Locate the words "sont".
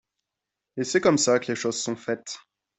1.79-1.95